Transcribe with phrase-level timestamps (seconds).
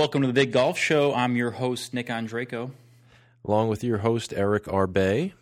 [0.00, 1.12] Welcome to the Big Golf Show.
[1.12, 2.70] I'm your host, Nick Andreyko.
[3.44, 5.32] Along with your host, Eric Arbe.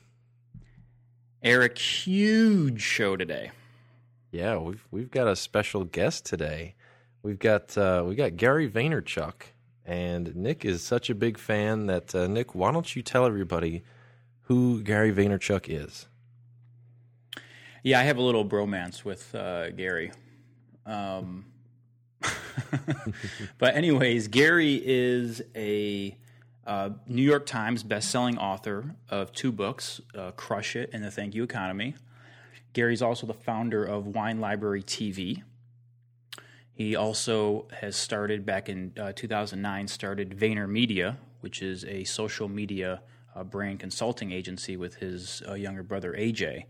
[1.44, 3.52] Eric, huge show today.
[4.32, 6.74] Yeah, we've we've got a special guest today.
[7.22, 9.34] We've got uh, we got Gary Vaynerchuk,
[9.86, 13.84] and Nick is such a big fan that uh, Nick, why don't you tell everybody
[14.42, 16.08] who Gary Vaynerchuk is?
[17.84, 20.10] Yeah, I have a little bromance with uh, Gary.
[20.84, 21.44] Um,
[23.58, 26.16] but anyways, Gary is a
[26.66, 31.34] uh, New York Times best-selling author of two books, uh, "Crush It" and "The Thank
[31.34, 31.94] You Economy."
[32.74, 35.42] Gary's also the founder of Wine Library TV.
[36.72, 43.00] He also has started back in uh, 2009, started VaynerMedia, which is a social media
[43.34, 46.64] uh, brand consulting agency with his uh, younger brother AJ.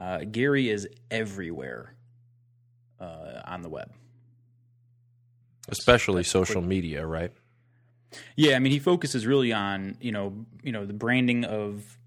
[0.00, 1.94] Uh, Gary is everywhere
[3.46, 3.90] on the web,
[5.70, 7.32] especially social media, right?
[8.36, 11.98] Yeah, I mean, he focuses really on you know you know the branding of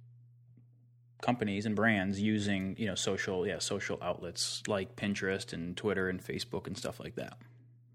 [1.21, 6.23] companies and brands using you know social yeah social outlets like Pinterest and Twitter and
[6.23, 7.37] Facebook and stuff like that.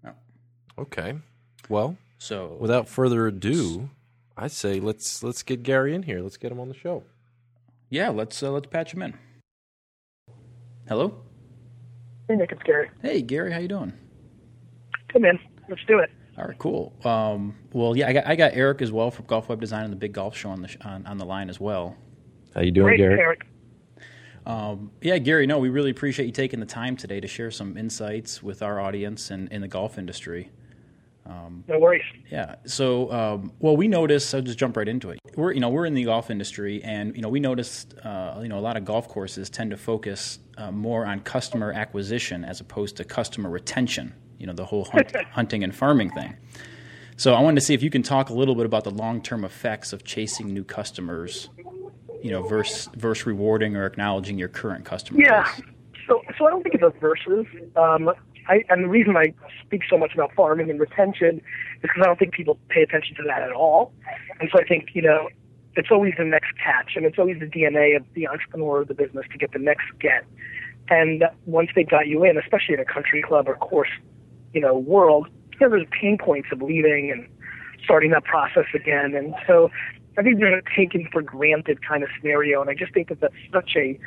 [0.03, 0.13] Yeah.
[0.77, 1.15] Okay,
[1.69, 3.89] well, so without further ado,
[4.35, 6.21] I say let's let's get Gary in here.
[6.21, 7.03] Let's get him on the show.
[7.89, 9.13] Yeah, let's uh, let's patch him in.
[10.87, 11.21] Hello.
[12.27, 12.89] Hey Nick, it's Gary.
[13.03, 13.93] Hey Gary, how you doing?
[15.13, 15.39] Good man.
[15.69, 16.11] Let's do it.
[16.37, 16.93] All right, cool.
[17.03, 19.91] Um, well, yeah, I got I got Eric as well from Golf Web Design and
[19.91, 21.95] the Big Golf Show on the on, on the line as well.
[22.55, 23.19] How you doing, Great, Gary?
[23.19, 23.45] Eric.
[24.45, 25.45] Um, yeah, Gary.
[25.45, 28.79] No, we really appreciate you taking the time today to share some insights with our
[28.79, 30.49] audience and in the golf industry.
[31.25, 32.01] Um, no worries.
[32.31, 32.55] Yeah.
[32.65, 34.33] So, um, well, we noticed.
[34.33, 35.19] I'll just jump right into it.
[35.35, 38.47] We're, you know, we're in the golf industry, and you know, we noticed, uh, you
[38.47, 42.61] know, a lot of golf courses tend to focus uh, more on customer acquisition as
[42.61, 44.15] opposed to customer retention.
[44.39, 46.35] You know, the whole hunt, hunting and farming thing.
[47.17, 49.43] So, I wanted to see if you can talk a little bit about the long-term
[49.43, 51.49] effects of chasing new customers.
[52.21, 55.25] You know, versus versus rewarding or acknowledging your current customers.
[55.25, 55.49] Yeah.
[56.05, 57.45] So, so I don't think it's a versus.
[57.77, 58.11] Um,
[58.49, 59.33] I, and the reason I
[59.63, 63.15] speak so much about farming and retention is because I don't think people pay attention
[63.17, 63.93] to that at all.
[64.39, 65.29] And so I think, you know,
[65.75, 68.95] it's always the next catch and it's always the DNA of the entrepreneur of the
[68.95, 70.25] business to get the next get.
[70.89, 73.89] And once they got you in, especially in a country club or course,
[74.53, 77.27] you know, world, you know, there's pain points of leaving and
[77.83, 79.15] starting that process again.
[79.15, 79.71] And so
[80.17, 82.61] I think they're a taken for granted kind of scenario.
[82.61, 83.99] And I just think that that's such a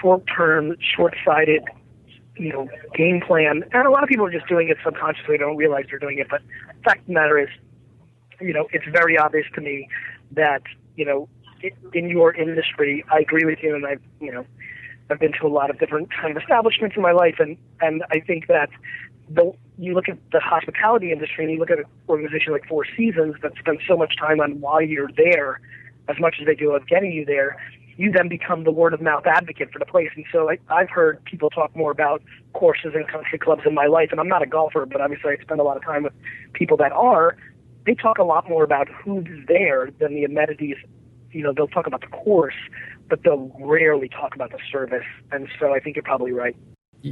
[0.00, 1.62] short term, short sighted
[2.38, 3.64] you know, game plan.
[3.72, 6.18] And a lot of people are just doing it subconsciously, they don't realize they're doing
[6.18, 6.28] it.
[6.28, 6.42] But
[6.84, 7.48] fact of the matter is,
[8.40, 9.88] you know, it's very obvious to me
[10.32, 10.62] that,
[10.96, 11.28] you know,
[11.94, 14.44] in your industry, I agree with you, and I've, you know,
[15.08, 18.04] I've been to a lot of different kind of establishments in my life, and and
[18.10, 18.68] I think that
[19.28, 22.86] the you look at the hospitality industry, and you look at an organization like Four
[22.96, 25.60] Seasons that spends so much time on why you're there,
[26.08, 27.58] as much as they do of getting you there
[27.96, 30.10] you then become the word of mouth advocate for the place.
[30.14, 32.22] And so I, I've heard people talk more about
[32.52, 34.08] courses and country clubs in my life.
[34.10, 36.12] And I'm not a golfer, but obviously I spend a lot of time with
[36.52, 37.36] people that are.
[37.86, 40.76] They talk a lot more about who's there than the amenities.
[41.30, 42.54] You know, they'll talk about the course,
[43.08, 45.06] but they'll rarely talk about the service.
[45.32, 46.56] And so I think you're probably right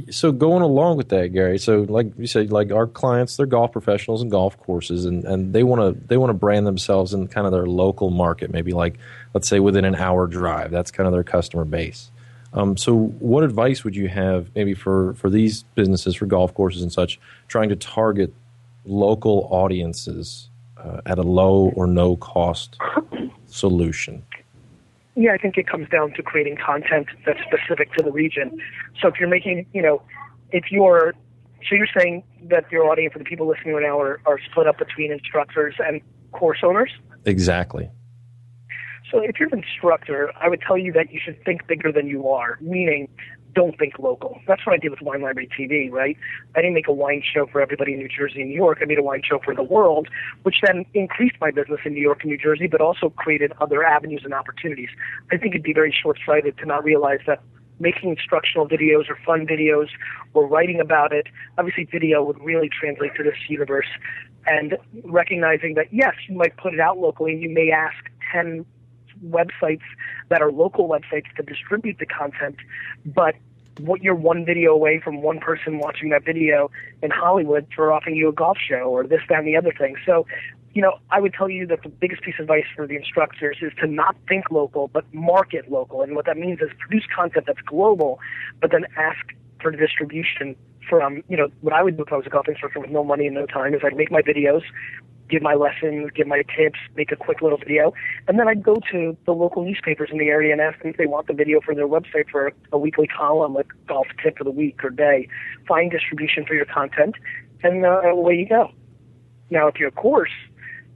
[0.09, 1.57] so going along with that, Gary.
[1.57, 5.53] So like you said, like our clients, they're golf professionals and golf courses, and, and
[5.53, 8.51] they want to they want to brand themselves in kind of their local market.
[8.51, 8.97] Maybe like
[9.33, 10.71] let's say within an hour drive.
[10.71, 12.11] That's kind of their customer base.
[12.53, 16.81] Um, so what advice would you have maybe for for these businesses, for golf courses
[16.81, 18.33] and such, trying to target
[18.85, 22.77] local audiences uh, at a low or no cost
[23.47, 24.23] solution?
[25.15, 28.59] Yeah, I think it comes down to creating content that's specific to the region.
[29.01, 30.01] So if you're making, you know,
[30.51, 31.13] if you're,
[31.67, 34.67] so you're saying that your audience for the people listening right now are, are split
[34.67, 36.91] up between instructors and course owners?
[37.25, 37.89] Exactly.
[39.11, 42.07] So if you're an instructor, I would tell you that you should think bigger than
[42.07, 43.07] you are, meaning
[43.55, 44.39] don't think local.
[44.47, 46.17] That's what I did with Wine Library TV, right?
[46.55, 48.79] I didn't make a wine show for everybody in New Jersey and New York.
[48.81, 50.09] I made a wine show for the world,
[50.43, 53.83] which then increased my business in New York and New Jersey, but also created other
[53.83, 54.89] avenues and opportunities.
[55.31, 57.41] I think it'd be very short sighted to not realize that
[57.79, 59.87] making instructional videos or fun videos
[60.33, 63.87] or writing about it, obviously video would really translate to this universe.
[64.47, 67.95] And recognizing that, yes, you might put it out locally, you may ask
[68.31, 68.65] 10
[69.25, 69.81] websites
[70.29, 72.57] that are local websites to distribute the content,
[73.05, 73.35] but
[73.79, 78.15] what you're one video away from one person watching that video in Hollywood for offering
[78.15, 79.95] you a golf show or this, that, and the other thing.
[80.05, 80.25] So,
[80.73, 83.57] you know, I would tell you that the biggest piece of advice for the instructors
[83.61, 86.01] is to not think local, but market local.
[86.01, 88.19] And what that means is produce content that's global,
[88.61, 89.19] but then ask
[89.61, 90.55] for distribution
[90.89, 93.03] from, you know, what I would do if I was a golf instructor with no
[93.03, 94.61] money and no time is I'd make my videos,
[95.29, 97.93] give my lessons, give my tips, make a quick little video,
[98.27, 100.97] and then I'd go to the local newspapers in the area and ask them if
[100.97, 104.45] they want the video for their website for a, weekly column, like golf tip of
[104.45, 105.27] the week or day.
[105.67, 107.15] Find distribution for your content,
[107.63, 108.71] and uh, away you go.
[109.49, 110.31] Now, if you're a course,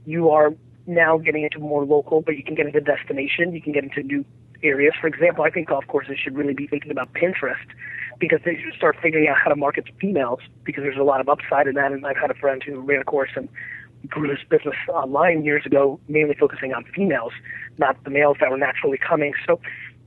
[0.06, 0.54] you are
[0.86, 4.02] now getting into more local, but you can get into destination, you can get into
[4.02, 4.24] new
[4.62, 4.94] areas.
[5.00, 7.56] For example, I think golf courses should really be thinking about Pinterest
[8.20, 11.20] because they should start figuring out how to market to females because there's a lot
[11.20, 11.90] of upside in that.
[11.90, 13.48] And I've had a friend who ran a course and
[14.06, 17.32] grew his business online years ago, mainly focusing on females,
[17.78, 19.32] not the males that were naturally coming.
[19.46, 19.60] So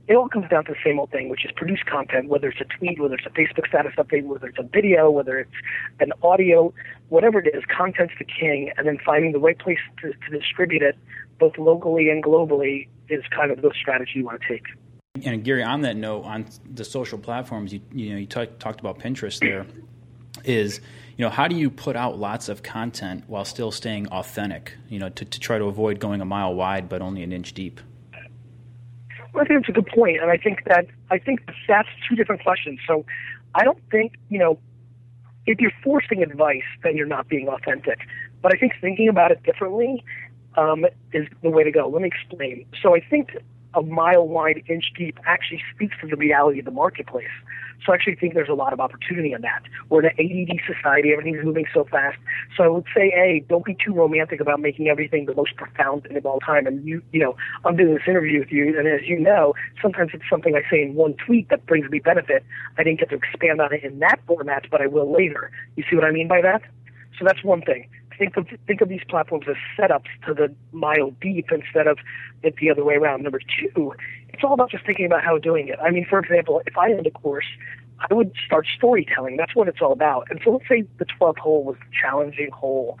[0.06, 2.60] it all comes down to the same old thing, which is produce content, whether it's
[2.60, 5.54] a tweet, whether it's a Facebook status update, whether it's a video, whether it's
[6.00, 6.72] an audio,
[7.08, 10.82] whatever it is, content's the king, and then finding the right place to, to distribute
[10.82, 10.96] it,
[11.38, 14.64] both locally and globally, is kind of the strategy you want to take.
[15.22, 18.98] And Gary, on that note, on the social platforms, you you know you talked about
[18.98, 19.64] Pinterest there.
[20.44, 20.80] Is
[21.16, 24.72] you know how do you put out lots of content while still staying authentic?
[24.88, 27.54] You know to, to try to avoid going a mile wide but only an inch
[27.54, 27.80] deep.
[29.32, 32.16] Well, I think it's a good point, and I think that I think that's two
[32.16, 32.80] different questions.
[32.84, 33.06] So,
[33.54, 34.58] I don't think you know
[35.46, 38.00] if you're forcing advice, then you're not being authentic.
[38.42, 40.02] But I think thinking about it differently
[40.56, 41.86] um, is the way to go.
[41.86, 42.66] Let me explain.
[42.82, 43.36] So I think
[43.74, 47.28] a mile wide, inch deep actually speaks to the reality of the marketplace.
[47.84, 49.62] So I actually think there's a lot of opportunity in that.
[49.90, 52.16] We're in an ADD society, everything's moving so fast.
[52.56, 56.04] So I would say, hey, don't be too romantic about making everything the most profound
[56.04, 56.66] thing of all time.
[56.66, 60.12] And you, you know, I'm doing this interview with you, and as you know, sometimes
[60.14, 62.44] it's something I say in one tweet that brings me benefit.
[62.78, 65.50] I didn't get to expand on it in that format, but I will later.
[65.76, 66.62] You see what I mean by that?
[67.18, 67.88] So that's one thing
[68.18, 71.98] think of think of these platforms as setups to the mile deep instead of
[72.42, 73.22] it the other way around.
[73.22, 73.94] Number two,
[74.28, 75.78] it's all about just thinking about how doing it.
[75.82, 77.46] I mean, for example, if I had a course,
[77.98, 79.36] I would start storytelling.
[79.36, 80.26] That's what it's all about.
[80.30, 82.98] And so let's say the 12th hole was a challenging hole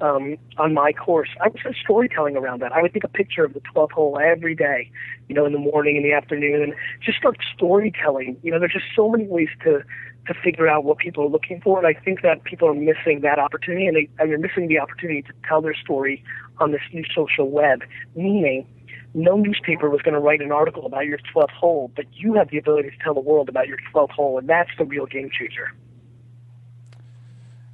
[0.00, 1.30] um, on my course.
[1.40, 2.72] I would start storytelling around that.
[2.72, 4.90] I would take a picture of the 12th hole every day,
[5.28, 8.36] you know, in the morning, in the afternoon, and just start storytelling.
[8.42, 9.82] You know, there's just so many ways to
[10.26, 11.78] to figure out what people are looking for.
[11.78, 14.78] And I think that people are missing that opportunity, and, they, and they're missing the
[14.78, 16.24] opportunity to tell their story
[16.58, 17.82] on this new social web.
[18.14, 18.66] Meaning,
[19.14, 22.50] no newspaper was going to write an article about your 12th hole, but you have
[22.50, 25.30] the ability to tell the world about your 12th hole, and that's the real game
[25.30, 25.72] changer.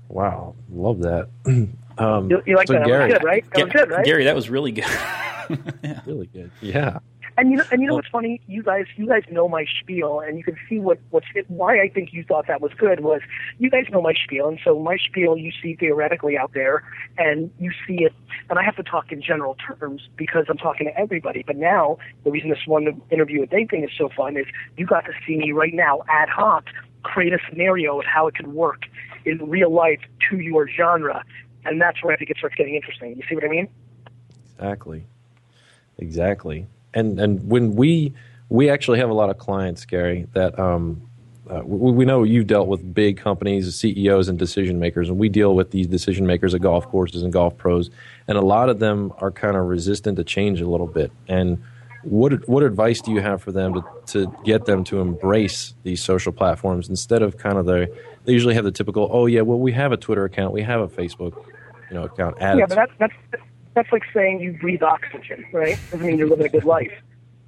[0.08, 1.28] Wow, love that.
[1.98, 2.86] Um, you, you, like so that?
[2.86, 3.44] Gary, that good, right?
[3.50, 4.04] That G- was good, right?
[4.06, 4.84] Gary, that was really good.
[5.82, 6.00] yeah.
[6.06, 6.50] Really good.
[6.62, 7.00] Yeah.
[7.36, 8.40] And you know, and you know what's funny?
[8.46, 11.88] You guys, you guys know my spiel, and you can see what what's why I
[11.88, 13.20] think you thought that was good was
[13.58, 16.82] you guys know my spiel, and so my spiel you see theoretically out there,
[17.18, 18.12] and you see it,
[18.48, 21.44] and I have to talk in general terms because I'm talking to everybody.
[21.46, 24.46] But now the reason this one interview with Dave thing is so fun is
[24.76, 26.66] you got to see me right now ad hoc
[27.02, 28.82] create a scenario of how it could work
[29.24, 31.22] in real life to your genre,
[31.64, 33.16] and that's where I think it starts getting interesting.
[33.16, 33.68] You see what I mean?
[34.56, 35.06] Exactly.
[35.96, 38.14] Exactly and and when we
[38.48, 41.08] we actually have a lot of clients, Gary, that um,
[41.48, 45.28] uh, we, we, know you've dealt with big companies, CEOs, and decision makers, and we
[45.28, 47.90] deal with these decision makers at golf courses and golf pros,
[48.28, 51.12] and a lot of them are kind of resistant to change a little bit.
[51.28, 51.62] And
[52.02, 56.02] what what advice do you have for them to, to get them to embrace these
[56.02, 57.94] social platforms instead of kind of the
[58.24, 60.80] they usually have the typical oh yeah well we have a Twitter account we have
[60.80, 61.34] a Facebook
[61.90, 63.42] you know account yeah but that's that's
[63.74, 65.78] that's like saying you breathe oxygen, right?
[65.90, 66.92] Doesn't mean you're living a good life.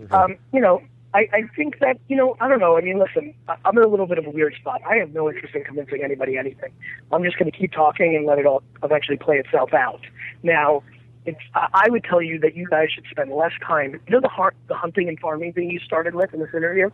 [0.01, 0.15] Mm-hmm.
[0.15, 0.83] Um, you know,
[1.15, 2.77] I, I think that, you know, I don't know.
[2.77, 4.81] I mean, listen, I'm in a little bit of a weird spot.
[4.89, 6.73] I have no interest in convincing anybody anything.
[7.11, 10.01] I'm just going to keep talking and let it all eventually play itself out.
[10.43, 10.83] Now,
[11.27, 13.93] it's, I would tell you that you guys should spend less time.
[14.07, 16.91] You know the heart, the hunting and farming thing you started with in this interview.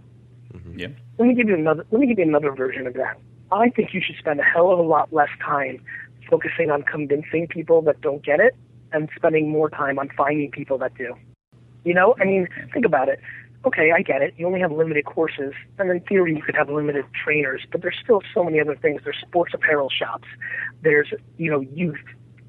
[0.52, 0.78] Mm-hmm.
[0.78, 0.88] Yeah.
[1.18, 1.86] Let me give you another.
[1.90, 3.18] Let me give you another version of that.
[3.50, 5.82] I think you should spend a hell of a lot less time
[6.28, 8.54] focusing on convincing people that don't get it
[8.92, 11.14] and spending more time on finding people that do.
[11.84, 13.20] You know, I mean, think about it.
[13.64, 14.34] Okay, I get it.
[14.36, 17.96] You only have limited courses, and in theory, you could have limited trainers, but there's
[18.02, 19.00] still so many other things.
[19.04, 20.28] There's sports apparel shops.
[20.82, 21.96] There's, you know, youth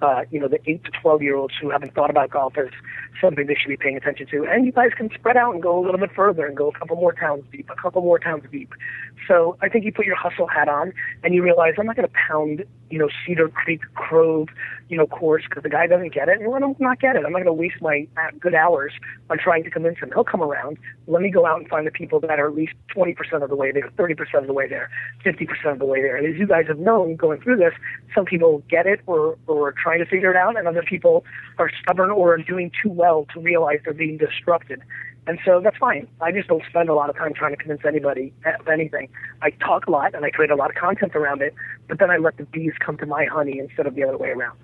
[0.01, 2.70] uh, you know, the eight to twelve year olds who haven't thought about golf as
[3.20, 4.46] something they should be paying attention to.
[4.46, 6.72] And you guys can spread out and go a little bit further and go a
[6.72, 8.74] couple more towns deep, a couple more towns deep.
[9.27, 12.08] So I think you put your hustle hat on and you realize I'm not going
[12.08, 14.48] to pound, you know, Cedar Creek Grove,
[14.88, 16.39] you know, course because the guy doesn't get it.
[16.39, 17.25] And him not get it.
[17.25, 18.94] I'm not going to waste my uh, good hours
[19.29, 20.12] on trying to convince him.
[20.13, 20.77] He'll come around.
[21.08, 23.56] Let me go out and find the people that are at least 20% of the
[23.56, 24.89] way there, 30% of the way there,
[25.25, 26.15] 50% of the way there.
[26.15, 27.74] And as you guys have known going through this,
[28.15, 31.25] some people get it or, or try trying to figure it out, and other people
[31.58, 34.81] are stubborn or are doing too well to realize they're being disrupted.
[35.27, 36.08] And so that's fine.
[36.22, 39.10] I just don't spend a lot of time trying to convince anybody of anything.
[39.41, 41.53] I talk a lot and I create a lot of content around it,
[41.88, 44.29] but then I let the bees come to my honey instead of the other way
[44.29, 44.58] around.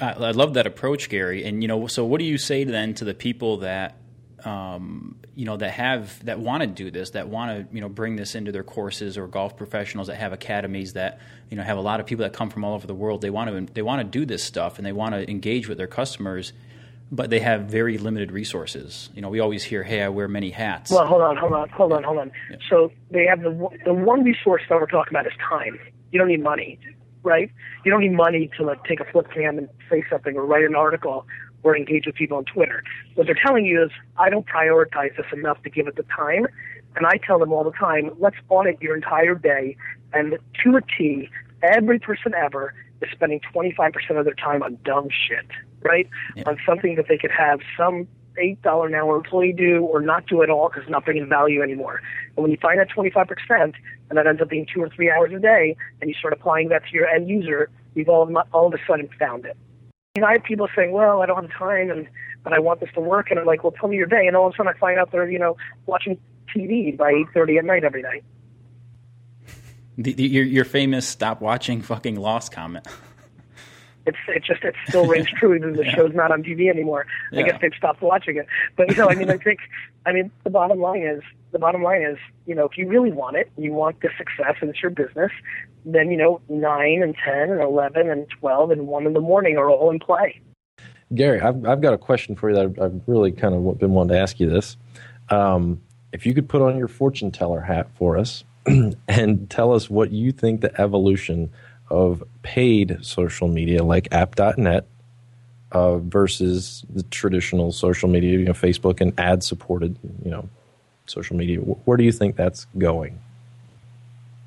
[0.00, 1.44] I love that approach, Gary.
[1.44, 3.96] And you know, so what do you say then to the people that
[4.46, 7.88] um, you know that have that want to do this, that want to you know
[7.88, 11.20] bring this into their courses, or golf professionals that have academies that
[11.50, 13.20] you know have a lot of people that come from all over the world.
[13.20, 15.78] They want to they want to do this stuff and they want to engage with
[15.78, 16.52] their customers,
[17.10, 19.10] but they have very limited resources.
[19.14, 21.68] You know, we always hear, "Hey, I wear many hats." Well, hold on, hold on,
[21.70, 22.32] hold on, hold on.
[22.50, 22.56] Yeah.
[22.68, 25.78] So they have the the one resource that we're talking about is time.
[26.12, 26.78] You don't need money
[27.22, 27.50] right?
[27.84, 30.64] You don't need money to like take a flip cam and say something or write
[30.64, 31.26] an article
[31.62, 32.82] or engage with people on Twitter.
[33.14, 36.46] What they're telling you is, I don't prioritize this enough to give it the time.
[36.96, 39.76] And I tell them all the time, let's audit your entire day.
[40.12, 41.28] And to a T,
[41.62, 45.46] every person ever is spending 25% of their time on dumb shit,
[45.82, 46.08] right?
[46.34, 46.44] Yeah.
[46.46, 50.26] On something that they could have some eight dollar an hour employee do or not
[50.26, 52.00] do at all because it's not bringing value anymore.
[52.36, 53.74] And when you find that twenty five percent
[54.08, 56.68] and that ends up being two or three hours a day, and you start applying
[56.68, 59.56] that to your end user, you've all all of a sudden found it.
[60.16, 62.08] And I have people saying, "Well, I don't have time, and
[62.42, 64.36] but I want this to work," and I'm like, "Well, tell me your day," and
[64.36, 66.18] all of a sudden I find out they're you know watching
[66.52, 68.24] TV by eight thirty at night every night.
[69.96, 72.88] The, the, your, your famous "stop watching fucking Lost" comment.
[74.06, 75.94] it's it just it still rings true even the yeah.
[75.94, 77.06] show's not on TV anymore.
[77.32, 77.40] Yeah.
[77.40, 78.46] I guess they've stopped watching it.
[78.76, 79.60] But you know, I mean, I think,
[80.06, 83.12] I mean, the bottom line is the bottom line is, you know, if you really
[83.12, 85.32] want it, you want the success, and it's your business,
[85.84, 89.56] then you know, nine and ten and eleven and twelve and one in the morning
[89.56, 90.40] are all in play.
[91.14, 93.92] Gary, I've I've got a question for you that I've, I've really kind of been
[93.92, 94.76] wanting to ask you this.
[95.28, 95.80] Um,
[96.12, 98.44] if you could put on your fortune teller hat for us
[99.08, 101.50] and tell us what you think the evolution
[101.90, 104.86] of paid social media like app.net
[105.72, 110.48] uh, versus the traditional social media, you know, Facebook and ad supported, you know,
[111.06, 111.58] social media.
[111.58, 113.18] Where do you think that's going?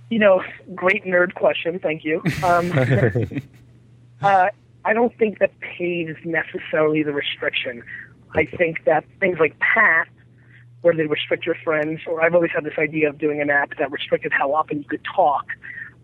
[0.10, 0.44] You know,
[0.76, 1.80] great nerd question.
[1.80, 2.22] Thank you.
[2.44, 2.72] Um,
[4.22, 4.50] uh,
[4.86, 7.84] I don't think that paid is necessarily the restriction.
[8.36, 10.08] I think that things like Path,
[10.82, 13.78] where they restrict your friends, or I've always had this idea of doing an app
[13.78, 15.46] that restricted how often you could talk.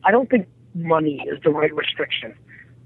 [0.04, 2.36] I don't think money is the right restriction.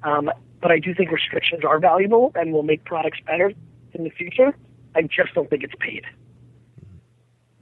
[0.03, 0.29] Um,
[0.61, 3.51] but I do think restrictions are valuable and will make products better
[3.93, 4.55] in the future.
[4.95, 6.03] I just don't think it's paid.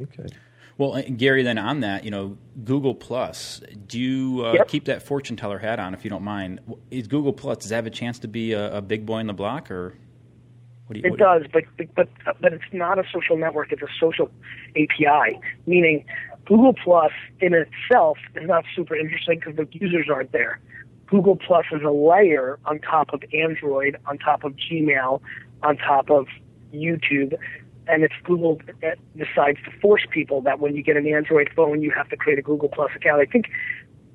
[0.02, 0.28] Okay.
[0.78, 4.68] Well, uh, Gary, then on that, you know, Google Plus, do you uh, yep.
[4.68, 6.60] keep that fortune teller hat on if you don't mind?
[6.90, 9.28] Is Google Plus, does that have a chance to be a, a big boy in
[9.28, 9.96] the block or?
[10.88, 11.64] What do you, it does, but,
[11.96, 12.10] but,
[12.42, 14.30] but it's not a social network, it's a social
[14.72, 16.04] API, meaning
[16.46, 20.60] Google Plus in itself is not super interesting because the users aren't there.
[21.08, 25.22] Google Plus is a layer on top of Android, on top of Gmail,
[25.62, 26.28] on top of
[26.74, 27.38] YouTube,
[27.88, 31.82] and it's Google that decides to force people that when you get an Android phone,
[31.82, 33.22] you have to create a Google Plus account.
[33.22, 33.48] I think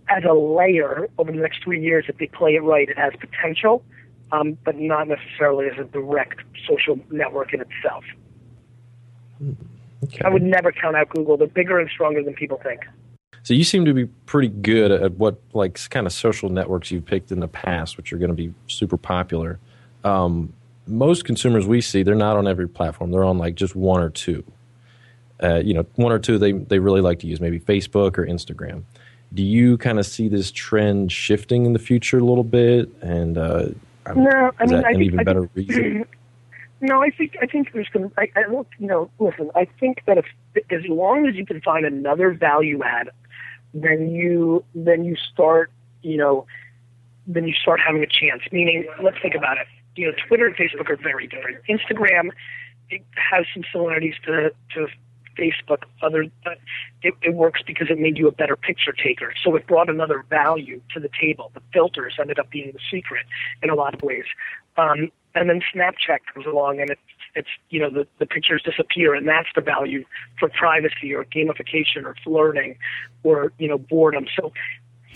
[0.09, 3.13] as a layer over the next three years, if they play it right, it has
[3.21, 3.85] potential,
[4.33, 8.05] um, but not necessarily as a direct social network in itself.
[10.07, 10.23] Okay.
[10.25, 11.37] I would never count out Google.
[11.37, 12.81] They're bigger and stronger than people think.
[13.43, 17.05] So you seem to be pretty good at what like kind of social networks you've
[17.05, 19.61] picked in the past, which are going to be super popular.
[20.03, 20.53] Um,
[20.89, 23.13] most consumers we see, they're not on every platform.
[23.13, 24.45] They're on like just one or two.
[25.43, 28.27] Uh, you know, one or two they they really like to use, maybe Facebook or
[28.27, 28.83] Instagram.
[29.35, 32.91] Do you kind of see this trend shifting in the future a little bit?
[33.01, 33.69] And uh,
[34.15, 36.05] no, I mean, I think, even I better think, reason?
[36.81, 38.13] No, I think I think there's going.
[38.19, 39.51] I, I look, you know, listen.
[39.55, 40.27] I think that if
[40.71, 43.11] as long as you can find another value add,
[43.73, 45.71] then you then you start,
[46.03, 46.47] you know,
[47.27, 48.43] then you start having a chance.
[48.53, 49.67] Meaning, let's think about it.
[49.97, 51.59] You know, Twitter and Facebook are very different.
[51.69, 52.31] Instagram
[52.91, 54.87] it has some similarities to to
[55.39, 55.83] Facebook.
[56.03, 56.59] Other, but
[57.03, 59.33] it, it works because it made you a better picture taker.
[59.45, 61.51] So it brought another value to the table.
[61.55, 63.27] The filters ended up being the secret
[63.63, 64.25] in a lot of ways.
[64.77, 67.01] Um, and then Snapchat comes along and it's
[67.35, 70.05] it's you know the the pictures disappear and that's the value
[70.39, 72.77] for privacy or gamification or flirting
[73.23, 74.27] or you know boredom.
[74.35, 74.53] So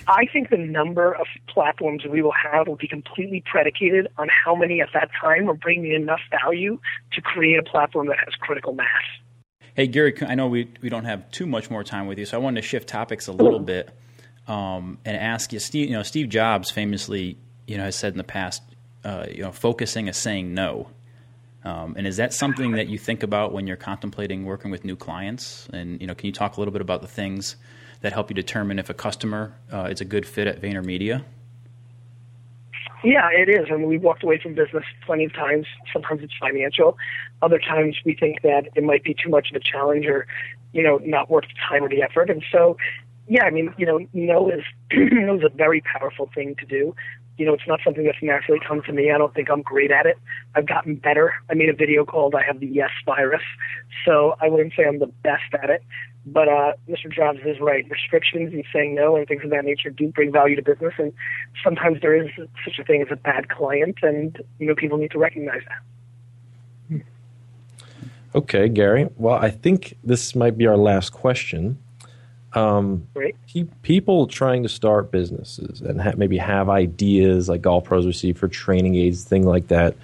[0.06, 4.54] I think the number of platforms we will have will be completely predicated on how
[4.54, 6.78] many at that time are bringing enough value
[7.12, 8.86] to create a platform that has critical mass.
[9.74, 12.36] Hey Gary, I know we we don't have too much more time with you, so
[12.36, 13.90] I wanted to shift topics a little bit
[14.46, 15.58] um, and ask you.
[15.58, 18.62] Steve, you know, Steve Jobs famously, you know, has said in the past,
[19.04, 20.88] uh, you know, focusing is saying no.
[21.64, 24.96] Um, and is that something that you think about when you're contemplating working with new
[24.96, 25.68] clients?
[25.72, 27.56] And you know, can you talk a little bit about the things
[28.00, 31.22] that help you determine if a customer uh, is a good fit at VaynerMedia?
[33.02, 33.66] Yeah, it is.
[33.70, 35.66] I mean, we've walked away from business plenty of times.
[35.92, 36.98] Sometimes it's financial.
[37.40, 40.26] Other times we think that it might be too much of a challenge or,
[40.72, 42.28] you know, not worth the time or the effort.
[42.28, 42.76] And so,
[43.26, 46.94] yeah, I mean, you know, no is no is a very powerful thing to do
[47.40, 49.10] You know, it's not something that's naturally come to me.
[49.10, 50.18] I don't think I'm great at it.
[50.54, 51.32] I've gotten better.
[51.48, 53.40] I made a video called "I Have the Yes Virus,"
[54.04, 55.82] so I wouldn't say I'm the best at it.
[56.26, 57.10] But uh, Mr.
[57.10, 57.88] Jobs is right.
[57.88, 61.14] Restrictions and saying no and things of that nature do bring value to business, and
[61.64, 62.28] sometimes there is
[62.62, 67.02] such a thing as a bad client, and you know people need to recognize that.
[68.34, 69.08] Okay, Gary.
[69.16, 71.78] Well, I think this might be our last question.
[72.52, 73.36] Um, Great.
[73.82, 78.48] people trying to start businesses and ha- maybe have ideas like Golf Pros receive for
[78.48, 79.94] training aids, thing like that,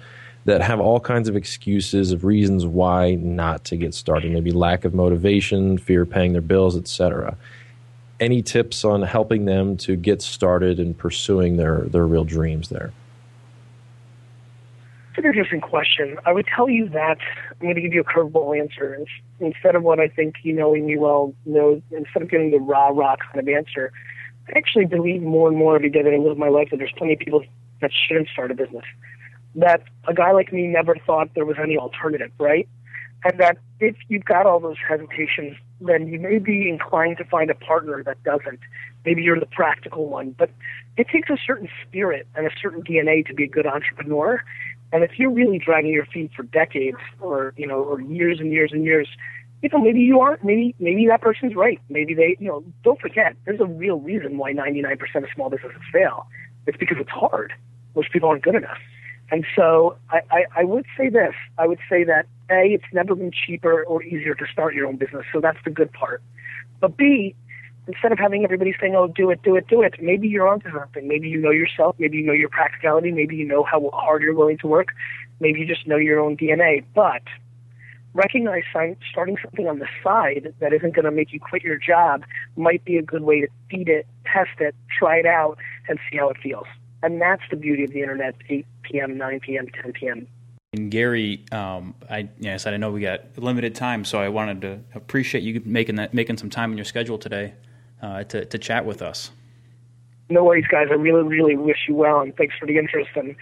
[0.45, 4.31] that have all kinds of excuses of reasons why not to get started.
[4.31, 7.35] Maybe lack of motivation, fear of paying their bills, etc.
[8.19, 12.93] Any tips on helping them to get started and pursuing their their real dreams there?
[15.17, 16.17] Interesting question.
[16.25, 17.17] I would tell you that
[17.51, 19.03] I'm going to give you a curveball answer.
[19.39, 22.89] Instead of what I think you knowing me well knows, instead of giving the rah
[22.89, 23.91] rah kind of answer,
[24.47, 26.93] I actually believe more and more every day that I live my life that there's
[26.95, 27.43] plenty of people
[27.81, 28.85] that shouldn't start a business.
[29.55, 32.67] That a guy like me never thought there was any alternative, right?
[33.23, 37.49] And that if you've got all those hesitations, then you may be inclined to find
[37.49, 38.59] a partner that doesn't.
[39.05, 40.51] Maybe you're the practical one, but
[40.97, 44.43] it takes a certain spirit and a certain DNA to be a good entrepreneur.
[44.91, 48.51] And if you're really dragging your feet for decades or, you know, or years and
[48.51, 49.07] years and years,
[49.61, 51.79] you know, maybe you aren't, maybe, maybe that person's right.
[51.89, 55.81] Maybe they, you know, don't forget, there's a real reason why 99% of small businesses
[55.91, 56.27] fail.
[56.67, 57.53] It's because it's hard.
[57.95, 58.77] Most people aren't good enough.
[59.29, 61.33] And so I, I, I would say this.
[61.57, 64.95] I would say that A, it's never been cheaper or easier to start your own
[64.95, 65.25] business.
[65.33, 66.21] So that's the good part.
[66.79, 67.35] But B,
[67.87, 70.71] instead of having everybody saying, "Oh, do it, do it, do it," maybe you're onto
[70.71, 71.07] something.
[71.07, 71.95] Maybe you know yourself.
[71.97, 73.11] Maybe you know your practicality.
[73.11, 74.89] Maybe you know how hard you're willing to work.
[75.39, 76.83] Maybe you just know your own DNA.
[76.93, 77.23] But
[78.13, 82.23] recognize starting something on the side that isn't going to make you quit your job
[82.55, 85.57] might be a good way to feed it, test it, try it out,
[85.87, 86.65] and see how it feels.
[87.03, 88.35] And that's the beauty of the internet.
[88.49, 90.27] 8 p.m., 9 p.m., 10 p.m.
[90.73, 94.79] And Gary, um, I, said I know we got limited time, so I wanted to
[94.95, 97.53] appreciate you making that making some time in your schedule today
[98.01, 99.31] uh, to, to chat with us.
[100.29, 100.87] No worries, guys.
[100.91, 103.11] I really, really wish you well, and thanks for the interest.
[103.15, 103.35] And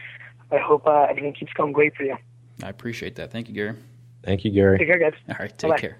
[0.52, 2.16] I hope uh, everything keeps going great for you.
[2.64, 3.32] I appreciate that.
[3.32, 3.76] Thank you, Gary.
[4.24, 4.78] Thank you, Gary.
[4.78, 5.14] Take care, guys.
[5.30, 5.82] All right, take Bye-bye.
[5.82, 5.98] care.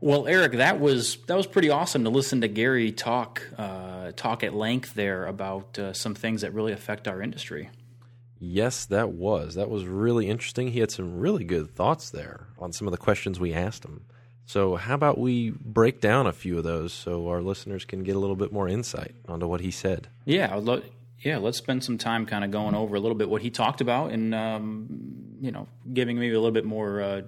[0.00, 4.44] Well, Eric, that was that was pretty awesome to listen to Gary talk uh, talk
[4.44, 7.70] at length there about uh, some things that really affect our industry.
[8.38, 9.54] Yes, that was.
[9.54, 10.68] That was really interesting.
[10.68, 14.04] He had some really good thoughts there on some of the questions we asked him.
[14.46, 18.14] So, how about we break down a few of those so our listeners can get
[18.14, 20.06] a little bit more insight onto what he said?
[20.24, 20.82] Yeah, lo-
[21.18, 21.38] yeah.
[21.38, 24.12] Let's spend some time kind of going over a little bit what he talked about,
[24.12, 24.86] and um,
[25.40, 27.22] you know, giving maybe a little bit more uh,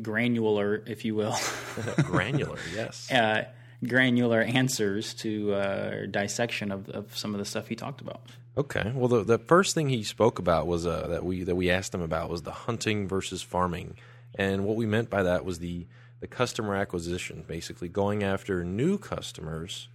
[0.00, 1.36] granular, if you will,
[2.04, 3.10] Granular, yes.
[3.12, 3.46] uh,
[3.84, 8.20] granular answers to uh, dissection of, of some of the stuff he talked about.
[8.56, 8.92] Okay.
[8.94, 11.92] Well, the, the first thing he spoke about was uh, that we that we asked
[11.92, 13.96] him about was the hunting versus farming,
[14.36, 15.86] and what we meant by that was the
[16.20, 19.88] the customer acquisition, basically going after new customers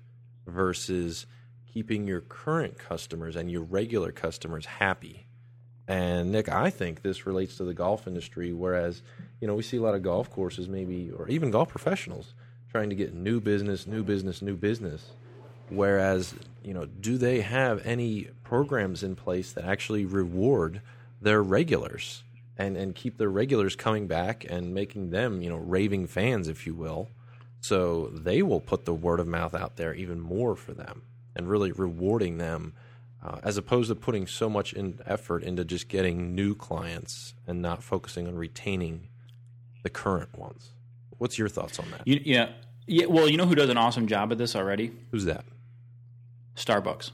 [0.47, 1.25] versus
[1.71, 5.27] keeping your current customers and your regular customers happy.
[5.87, 9.03] And Nick, I think this relates to the golf industry, whereas
[9.39, 12.33] you know we see a lot of golf courses, maybe or even golf professionals
[12.71, 15.11] trying to get new business, new business, new business.
[15.69, 20.81] Whereas, you know, do they have any programs in place that actually reward
[21.21, 22.23] their regulars
[22.57, 26.65] and, and keep their regulars coming back and making them, you know, raving fans, if
[26.65, 27.09] you will?
[27.61, 31.01] So they will put the word of mouth out there even more for them
[31.35, 32.73] and really rewarding them
[33.23, 37.61] uh, as opposed to putting so much in effort into just getting new clients and
[37.61, 39.07] not focusing on retaining
[39.83, 40.71] the current ones.
[41.17, 42.07] What's your thoughts on that?
[42.07, 42.49] You, yeah,
[42.85, 43.07] yeah.
[43.07, 44.91] Well, you know who does an awesome job at this already?
[45.11, 45.45] Who's that?
[46.55, 47.11] Starbucks.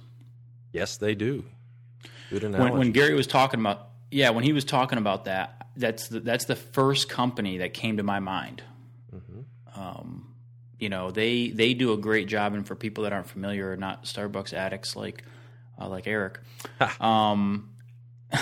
[0.74, 1.46] Yes, they do.
[2.30, 2.72] Good analogy.
[2.72, 6.20] When, when Gary was talking about, yeah, when he was talking about that, that's the,
[6.20, 8.62] that's the first company that came to my mind.
[9.74, 10.36] Um,
[10.78, 13.78] you know, they they do a great job, and for people that aren't familiar or
[13.78, 15.24] not Starbucks addicts like
[15.80, 16.40] uh, like Eric,
[17.00, 17.70] um,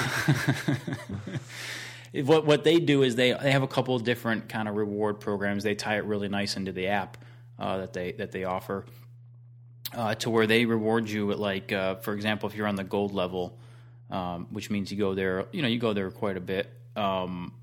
[2.13, 5.19] what what they do is they they have a couple of different kind of reward
[5.19, 5.63] programs.
[5.63, 7.17] They tie it really nice into the app
[7.59, 8.85] uh, that they that they offer
[9.93, 12.83] uh, to where they reward you at like uh, for example if you're on the
[12.83, 13.58] gold level
[14.09, 16.69] um, which means you go there you know you go there quite a bit.
[16.95, 17.53] Um,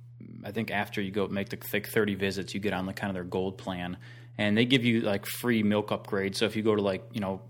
[0.44, 3.10] i think after you go make the like 30 visits you get on the kind
[3.10, 3.96] of their gold plan
[4.38, 6.36] and they give you like free milk upgrades.
[6.36, 7.42] So if you go to like you know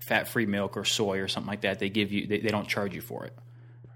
[0.00, 2.68] fat free milk or soy or something like that they give you they, they don't
[2.68, 3.36] charge you for it.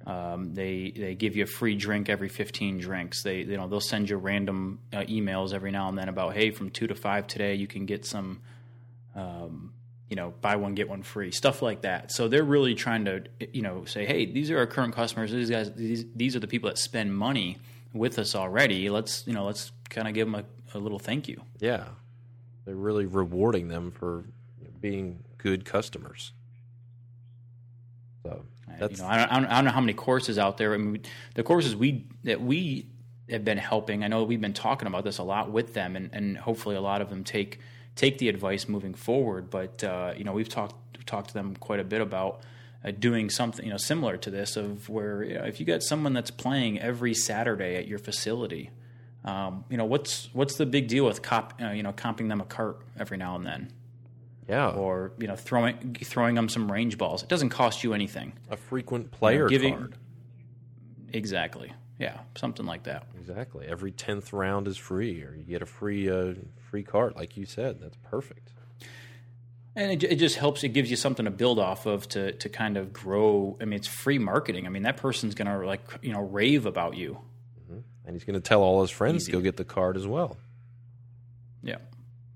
[0.07, 3.23] Um, they they give you a free drink every 15 drinks.
[3.23, 6.51] They you know they'll send you random uh, emails every now and then about hey
[6.51, 8.41] from two to five today you can get some
[9.15, 9.73] um,
[10.09, 12.13] you know, buy one get one free, stuff like that.
[12.13, 15.33] So they're really trying to, you know, say, hey, these are our current customers.
[15.33, 17.59] These guys, these these are the people that spend money
[17.93, 18.89] with us already.
[18.89, 21.43] Let's, you know, let's kind of give them a, a little thank you.
[21.59, 21.85] Yeah,
[22.65, 24.25] they're really rewarding them for
[24.81, 26.33] being good customers.
[28.25, 28.45] So
[28.79, 30.75] that's, you know, I don't, I don't know how many courses out there.
[30.75, 31.03] I mean,
[31.35, 32.87] the courses we that we
[33.29, 34.05] have been helping.
[34.05, 36.81] I know we've been talking about this a lot with them, and, and hopefully a
[36.81, 37.61] lot of them take
[37.97, 39.51] take the advice moving forward.
[39.51, 42.41] But uh, you know, we've talked talked to them quite a bit about
[42.85, 45.83] uh, doing something you know similar to this, of where you know, if you got
[45.83, 48.71] someone that's playing every Saturday at your facility,
[49.25, 52.41] um, you know what's what's the big deal with cop uh, you know comping them
[52.41, 53.73] a cart every now and then.
[54.49, 54.69] Yeah.
[54.69, 57.23] Or you know throwing throwing them some range balls.
[57.23, 58.35] It doesn't cost you anything.
[58.49, 59.95] A frequent player you know, giving, card.
[61.13, 61.73] Exactly.
[61.99, 63.07] Yeah, something like that.
[63.19, 63.67] Exactly.
[63.67, 66.35] Every tenth round is free, or you get a free uh,
[66.71, 67.81] free cart, like you said.
[67.81, 68.53] That's perfect.
[69.75, 70.63] And it, it, just helps.
[70.65, 73.57] It gives you something to build off of to to kind of grow.
[73.61, 74.67] I mean, it's free marketing.
[74.67, 77.19] I mean, that person's gonna like you know rave about you,
[77.63, 77.81] mm-hmm.
[78.05, 79.33] and he's gonna tell all his friends Easy.
[79.33, 80.37] to go get the card as well.
[81.63, 81.79] Yeah.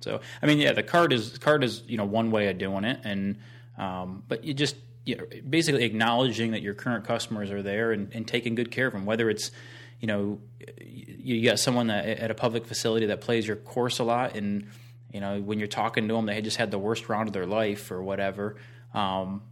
[0.01, 2.85] So I mean, yeah, the card is card is you know one way of doing
[2.85, 3.39] it, and
[3.77, 8.13] um, but you just you know, basically acknowledging that your current customers are there and,
[8.13, 9.07] and, taking good care of them.
[9.07, 9.51] Whether it's,
[9.99, 10.41] you know,
[10.79, 14.69] you got someone that, at a public facility that plays your course a lot, and
[15.13, 17.47] you know when you're talking to them, they just had the worst round of their
[17.47, 18.57] life or whatever.
[18.95, 19.43] Um,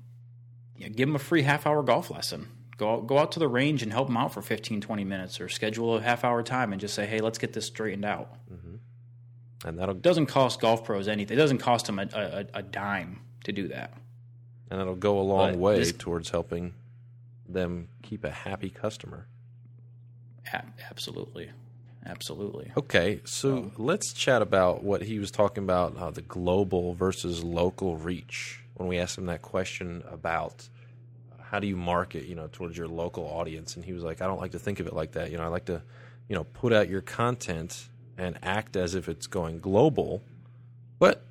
[0.78, 2.48] give them a free half hour golf lesson.
[2.76, 5.48] Go go out to the range and help them out for 15, 20 minutes, or
[5.48, 8.34] schedule a half hour time and just say, hey, let's get this straightened out.
[8.52, 9.68] Mm-hmm.
[9.68, 11.37] And that doesn't cost golf pros anything.
[11.37, 13.97] It doesn't cost them a, a, a dime to do that
[14.70, 16.74] and it'll go a long but way this, towards helping
[17.48, 19.26] them keep a happy customer.
[20.90, 21.50] Absolutely,
[22.07, 22.72] absolutely.
[22.76, 27.44] Okay, so um, let's chat about what he was talking about uh, the global versus
[27.44, 28.61] local reach.
[28.74, 30.68] When we asked him that question about
[31.33, 34.22] uh, how do you market, you know, towards your local audience, and he was like,
[34.22, 35.31] "I don't like to think of it like that.
[35.31, 35.83] You know, I like to,
[36.28, 40.22] you know, put out your content and act as if it's going global,
[40.98, 41.24] but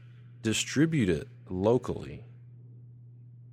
[0.44, 2.24] distribute it locally."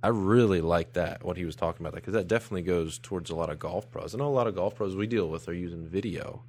[0.05, 3.31] I really like that what he was talking about that because that definitely goes towards
[3.31, 4.13] a lot of golf pros.
[4.13, 6.43] I know a lot of golf pros we deal with are using video.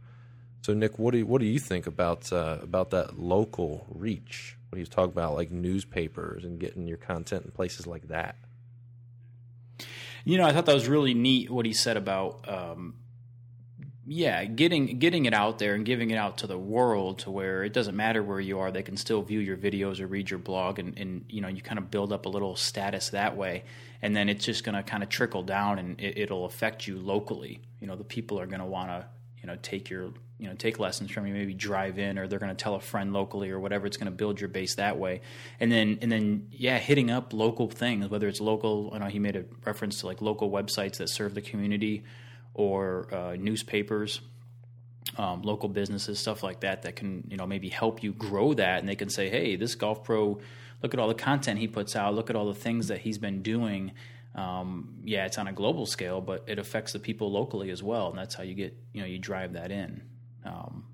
[0.61, 4.59] So Nick, what do you, what do you think about uh, about that local reach?
[4.69, 8.37] What he was talking about, like newspapers and getting your content in places like that.
[10.27, 12.97] You know, I thought that was really neat what he said about um,
[14.09, 17.65] yeah, getting getting it out there and giving it out to the world to where
[17.65, 20.39] it doesn't matter where you are, they can still view your videos or read your
[20.39, 23.65] blog, and, and you know you kind of build up a little status that way,
[24.01, 26.99] and then it's just going to kind of trickle down, and it, will affect you
[26.99, 27.61] locally.
[27.81, 29.07] You know, the people are going to want to
[29.43, 32.39] you know take your you know take lessons from you, maybe drive in, or they're
[32.39, 33.89] going to tell a friend locally or whatever.
[33.89, 35.21] It's going to build your base that way,
[35.59, 38.93] and then and then yeah, hitting up local things, whether it's local.
[38.95, 42.05] I know he made a reference to like local websites that serve the community
[42.57, 44.23] or uh, newspapers,
[45.19, 48.81] um, local businesses, stuff like that, that can you know maybe help you grow that,
[48.81, 50.41] and they can say, hey, this golf pro,
[50.83, 53.19] look at all the content he puts out, look at all the things that he's
[53.19, 53.93] been doing.
[54.35, 58.09] Um, yeah, it's on a global scale, but it affects the people locally as well,
[58.09, 60.03] and that's how you get you know you drive that in.
[60.47, 60.87] Um,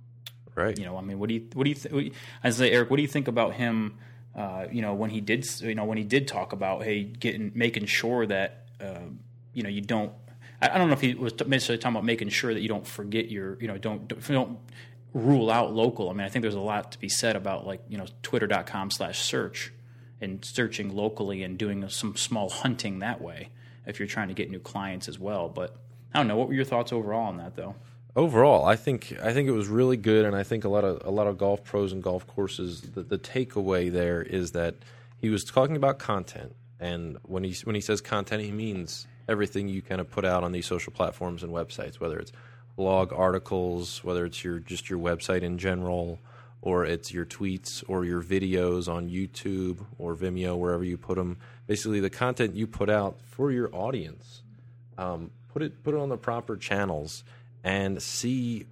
[0.56, 0.76] right.
[0.76, 2.90] You know, I mean, what do you what do you th- I say, Eric?
[2.90, 3.98] What do you think about him?
[4.34, 7.52] Uh, you know, when he did you know when he did talk about hey, getting
[7.54, 9.06] making sure that uh,
[9.52, 10.12] you know you don't
[10.62, 13.28] I don't know if he was necessarily talking about making sure that you don't forget
[13.28, 14.58] your, you know, don't don't
[15.12, 16.08] rule out local.
[16.08, 18.90] I mean, I think there's a lot to be said about like you know twitter.com
[18.92, 19.72] slash search
[20.20, 23.48] and searching locally and doing some small hunting that way
[23.86, 25.48] if you're trying to get new clients as well.
[25.48, 25.76] But
[26.14, 26.36] I don't know.
[26.36, 27.74] What were your thoughts overall on that though?
[28.14, 31.02] Overall, I think I think it was really good, and I think a lot of
[31.04, 32.82] a lot of golf pros and golf courses.
[32.82, 34.76] The, the takeaway there is that
[35.16, 39.68] he was talking about content, and when he when he says content, he means everything
[39.68, 42.30] you kind of put out on these social platforms and websites, whether it's
[42.76, 46.20] blog articles, whether it's your just your website in general,
[46.60, 51.38] or it's your tweets or your videos on YouTube or Vimeo, wherever you put them.
[51.66, 54.42] Basically, the content you put out for your audience,
[54.96, 57.24] um, put it put it on the proper channels
[57.64, 58.66] and see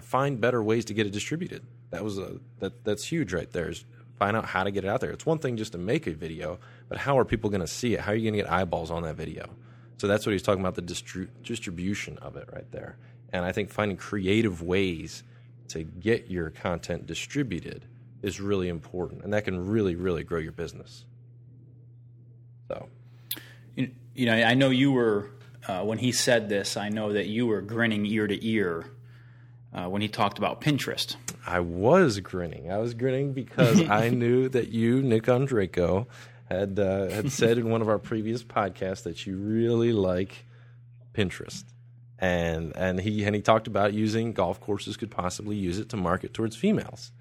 [0.00, 1.62] find better ways to get it distributed.
[1.90, 3.68] That was a that that's huge right there.
[3.70, 3.84] Is
[4.22, 5.10] find out how to get it out there.
[5.10, 7.94] It's one thing just to make a video, but how are people going to see
[7.94, 8.00] it?
[8.00, 9.50] How are you going to get eyeballs on that video?
[9.96, 12.98] So that's what he's talking about the distri- distribution of it right there.
[13.32, 15.24] And I think finding creative ways
[15.68, 17.84] to get your content distributed
[18.22, 21.04] is really important, and that can really, really grow your business.
[22.68, 22.88] So,
[23.74, 25.30] you, you know, I know you were
[25.66, 26.76] uh, when he said this.
[26.76, 28.84] I know that you were grinning ear to ear
[29.72, 31.16] uh, when he talked about Pinterest.
[31.46, 32.70] I was grinning.
[32.70, 36.06] I was grinning because I knew that you, Nick Andreyko,
[36.48, 40.44] had uh, had said in one of our previous podcasts that you really like
[41.14, 41.64] Pinterest,
[42.18, 45.96] and and he and he talked about using golf courses could possibly use it to
[45.96, 47.12] market towards females.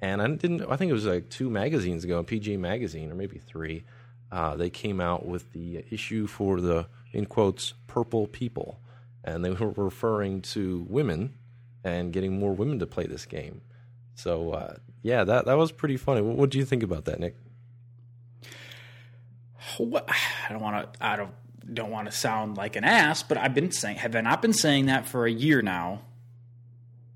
[0.00, 0.62] And I didn't.
[0.68, 3.84] I think it was like two magazines ago, PG Magazine, or maybe three.
[4.32, 8.80] Uh, they came out with the issue for the in quotes purple people,
[9.22, 11.34] and they were referring to women
[11.84, 13.60] and getting more women to play this game.
[14.14, 16.20] So uh, yeah, that that was pretty funny.
[16.20, 17.36] What, what do you think about that, Nick?
[19.78, 21.04] I don't want to.
[21.04, 21.32] I don't
[21.72, 24.52] don't want to sound like an ass, but I've been saying have I not been
[24.52, 26.02] saying that for a year now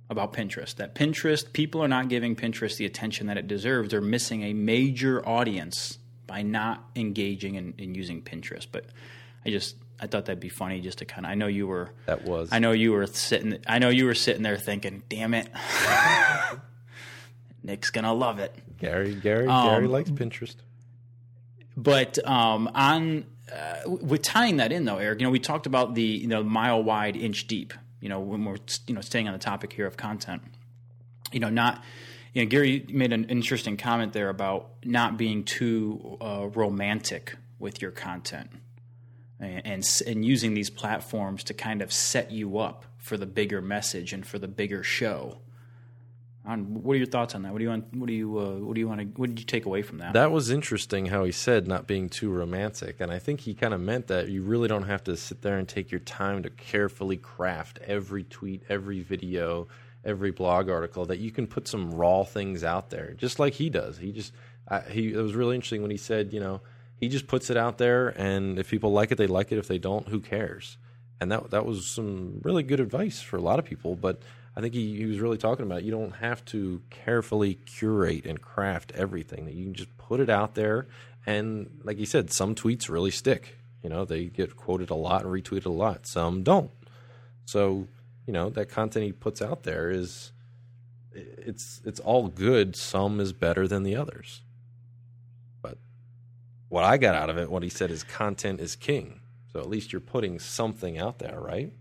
[0.08, 0.76] about Pinterest.
[0.76, 3.90] That Pinterest people are not giving Pinterest the attention that it deserves.
[3.90, 8.66] They're missing a major audience by not engaging in, in using Pinterest.
[8.70, 8.86] But
[9.44, 11.32] I just I thought that'd be funny just to kind of.
[11.32, 11.90] I know you were.
[12.06, 12.50] That was.
[12.52, 13.58] I know you were sitting.
[13.66, 15.48] I know you were sitting there thinking, "Damn it,
[17.62, 20.56] Nick's gonna love it." Gary, Gary, um, Gary likes Pinterest.
[21.76, 25.94] But um, on uh, with tying that in though, Eric, you know, we talked about
[25.94, 27.72] the you know mile wide, inch deep.
[28.00, 30.42] You know, when we're you know staying on the topic here of content,
[31.32, 31.82] you know, not
[32.34, 37.80] you know, Gary made an interesting comment there about not being too uh, romantic with
[37.80, 38.50] your content
[39.40, 43.60] and, and, and using these platforms to kind of set you up for the bigger
[43.60, 45.38] message and for the bigger show.
[46.44, 47.52] On what are your thoughts on that?
[47.52, 47.92] What do you want?
[47.92, 48.38] What do you?
[48.38, 49.06] Uh, what do you want to?
[49.20, 50.12] What did you take away from that?
[50.12, 53.74] That was interesting how he said not being too romantic, and I think he kind
[53.74, 56.50] of meant that you really don't have to sit there and take your time to
[56.50, 59.66] carefully craft every tweet, every video,
[60.04, 61.04] every blog article.
[61.04, 63.98] That you can put some raw things out there, just like he does.
[63.98, 64.32] He just
[64.68, 66.60] I, he it was really interesting when he said, you know,
[66.98, 69.58] he just puts it out there, and if people like it, they like it.
[69.58, 70.78] If they don't, who cares?
[71.20, 74.20] And that that was some really good advice for a lot of people, but
[74.56, 78.40] I think he, he was really talking about you don't have to carefully curate and
[78.40, 79.44] craft everything.
[79.44, 80.86] That you can just put it out there,
[81.26, 83.58] and like you said, some tweets really stick.
[83.82, 86.06] You know, they get quoted a lot and retweeted a lot.
[86.06, 86.70] Some don't.
[87.44, 87.86] So
[88.26, 90.32] you know that content he puts out there is
[91.12, 92.76] it's it's all good.
[92.76, 94.42] Some is better than the others.
[96.68, 99.20] What I got out of it, what he said is content is king.
[99.52, 101.72] So at least you're putting something out there, right?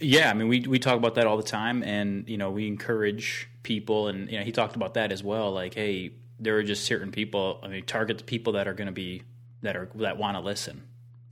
[0.00, 2.66] Yeah, I mean, we we talk about that all the time, and you know, we
[2.68, 5.52] encourage people, and you know, he talked about that as well.
[5.52, 7.58] Like, hey, there are just certain people.
[7.62, 9.22] I mean, target the people that are going to be
[9.62, 10.84] that are that want to listen.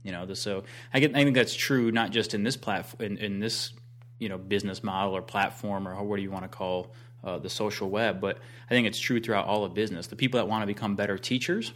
[0.03, 1.15] You know, so I get.
[1.15, 3.71] I think that's true, not just in this platform, in, in this
[4.19, 7.49] you know business model or platform or what do you want to call uh, the
[7.49, 8.37] social web, but
[8.69, 10.07] I think it's true throughout all of business.
[10.07, 11.73] The people that want to become better teachers,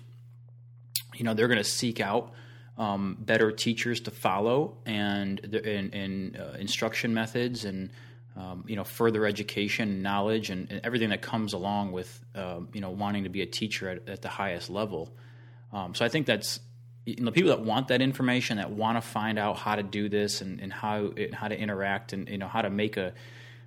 [1.16, 2.34] you know, they're going to seek out
[2.78, 7.90] um, better teachers to follow and in, uh, instruction methods and
[8.36, 12.80] um, you know further education, knowledge, and, and, everything that comes along with uh, you
[12.80, 15.14] know wanting to be a teacher at, at the highest level.
[15.74, 16.60] Um, so I think that's
[17.06, 20.08] you know, people that want that information, that want to find out how to do
[20.08, 23.14] this and, and how how to interact and you know how to make a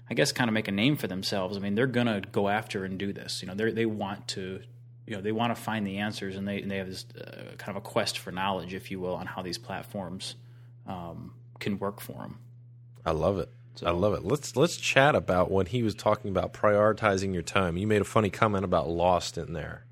[0.09, 1.57] I guess kind of make a name for themselves.
[1.57, 3.43] I mean, they're gonna go after and do this.
[3.43, 4.61] You know, they they want to
[5.07, 7.55] you know they want to find the answers and they and they have this uh,
[7.59, 10.35] kind of a quest for knowledge, if you will, on how these platforms
[10.87, 12.38] um, can work for them.
[13.05, 13.51] I love it.
[13.77, 14.25] So, I love it.
[14.25, 17.77] Let's let's chat about when he was talking about prioritizing your time.
[17.77, 19.85] You made a funny comment about lost in there.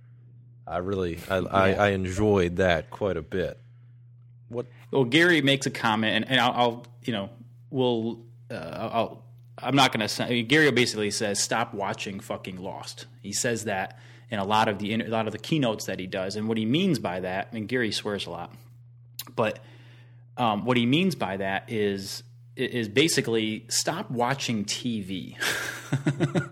[0.67, 1.47] I really I, yeah.
[1.51, 3.59] I, I, enjoyed that quite a bit.
[4.49, 4.67] What?
[4.93, 7.31] Well, Gary makes a comment, and, and I'll, I'll you know
[7.71, 9.25] we'll uh, I'll
[9.63, 10.43] I'm not going to.
[10.43, 13.07] Gary basically says stop watching fucking Lost.
[13.23, 13.99] He says that
[14.31, 16.37] in a lot of the a lot of the keynotes that he does.
[16.37, 18.53] And what he means by that, I mean, Gary swears a lot,
[19.37, 19.61] but
[20.37, 22.23] um, what he means by that is
[22.57, 25.37] is basically stop watching TV.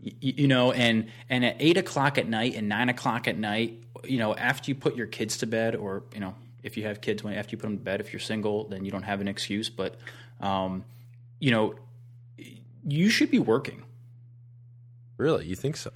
[0.00, 3.82] you, you know, and and at eight o'clock at night and nine o'clock at night,
[4.04, 7.00] you know, after you put your kids to bed, or you know, if you have
[7.00, 9.20] kids, when after you put them to bed, if you're single, then you don't have
[9.20, 9.68] an excuse.
[9.68, 9.96] But
[10.40, 10.84] um,
[11.40, 11.74] you know,
[12.86, 13.84] you should be working.
[15.18, 15.90] Really, you think so?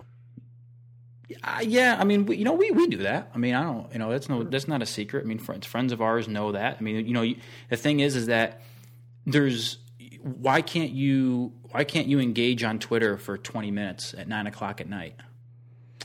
[1.44, 3.30] Uh, yeah, I mean, we, you know, we, we do that.
[3.34, 5.24] I mean, I don't, you know, that's no, that's not a secret.
[5.24, 6.78] I mean, friends friends of ours know that.
[6.78, 7.24] I mean, you know,
[7.68, 8.62] the thing is, is that
[9.26, 9.78] there's
[10.22, 14.80] why can't you why can't you engage on Twitter for 20 minutes at nine o'clock
[14.80, 15.14] at night?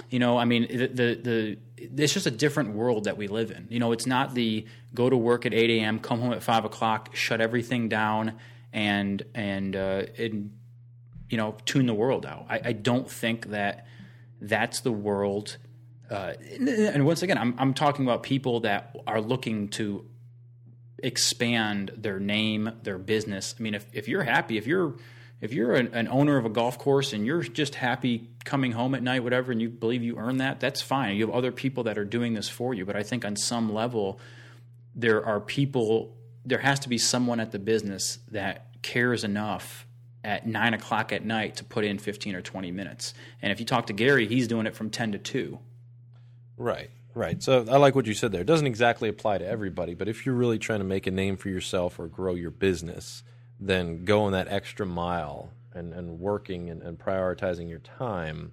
[0.10, 3.50] You know, I mean, the, the, the it's just a different world that we live
[3.50, 3.68] in.
[3.70, 6.66] You know, it's not the go to work at 8 a.m., come home at five
[6.66, 8.34] o'clock, shut everything down,
[8.74, 10.52] and and uh, and
[11.30, 12.46] you know, tune the world out.
[12.50, 13.88] I, I don't think that
[14.42, 15.58] that's the world.
[16.10, 20.06] Uh, and once again, I'm, I'm talking about people that are looking to
[21.00, 23.56] expand their name, their business.
[23.58, 24.96] I mean, if, if you're happy, if you're
[25.42, 28.96] if you're an, an, owner of a golf course and you're just happy coming home
[28.96, 31.18] at night, whatever, and you believe you earn that, that's fine.
[31.18, 32.86] You have other people that are doing this for you.
[32.86, 34.20] But I think on some level,
[34.96, 39.85] there are people, there has to be someone at the business that cares enough
[40.26, 43.14] at nine o'clock at night to put in 15 or 20 minutes.
[43.42, 45.60] And if you talk to Gary, he's doing it from 10 to 2.
[46.58, 46.90] Right.
[47.14, 47.42] Right.
[47.42, 48.42] So I like what you said there.
[48.42, 51.38] It doesn't exactly apply to everybody, but if you're really trying to make a name
[51.38, 53.24] for yourself or grow your business,
[53.58, 58.52] then going that extra mile and, and working and, and prioritizing your time,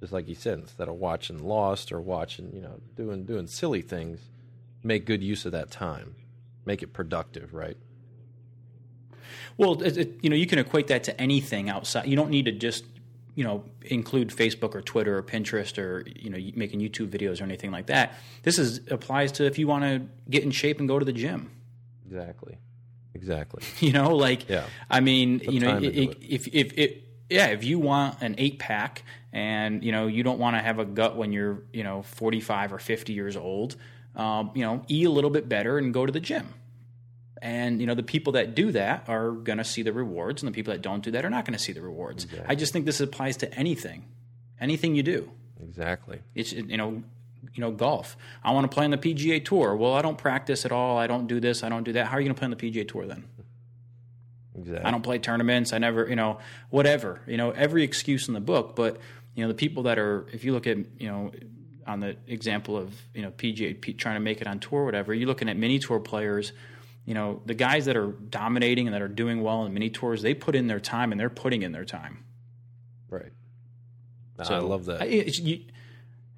[0.00, 3.80] just like you said, instead of watching Lost or watching, you know, doing doing silly
[3.80, 4.20] things,
[4.82, 6.14] make good use of that time.
[6.66, 7.78] Make it productive, right?
[9.56, 12.06] Well, it, it, you know, you can equate that to anything outside.
[12.06, 12.84] You don't need to just
[13.34, 17.44] you know include Facebook or Twitter or Pinterest or you know making YouTube videos or
[17.44, 18.14] anything like that.
[18.42, 21.12] This is applies to if you want to get in shape and go to the
[21.12, 21.50] gym.
[22.06, 22.58] Exactly.
[23.14, 23.62] Exactly.
[23.80, 24.66] You know, like yeah.
[24.90, 29.02] I mean, you know, it, if if it yeah, if you want an eight pack
[29.32, 32.72] and you know you don't want to have a gut when you're you know 45
[32.72, 33.76] or 50 years old,
[34.16, 36.48] um, you know, eat a little bit better and go to the gym.
[37.44, 40.50] And you know the people that do that are going to see the rewards, and
[40.50, 42.24] the people that don't do that are not going to see the rewards.
[42.24, 42.46] Exactly.
[42.48, 44.06] I just think this applies to anything,
[44.58, 45.30] anything you do.
[45.62, 46.20] Exactly.
[46.34, 47.02] It's you know,
[47.52, 48.16] you know, golf.
[48.42, 49.76] I want to play on the PGA Tour.
[49.76, 50.96] Well, I don't practice at all.
[50.96, 51.62] I don't do this.
[51.62, 52.06] I don't do that.
[52.06, 53.24] How are you going to play on the PGA Tour then?
[54.56, 54.82] Exactly.
[54.82, 55.74] I don't play tournaments.
[55.74, 56.38] I never, you know,
[56.70, 57.20] whatever.
[57.26, 58.74] You know, every excuse in the book.
[58.74, 58.96] But
[59.34, 61.30] you know, the people that are, if you look at, you know,
[61.86, 65.12] on the example of you know PGA P, trying to make it on tour, whatever,
[65.12, 66.54] you're looking at mini tour players
[67.04, 70.22] you know, the guys that are dominating and that are doing well in mini tours,
[70.22, 72.24] they put in their time and they're putting in their time.
[73.10, 73.32] Right.
[74.42, 75.08] So I love that.
[75.10, 75.64] you,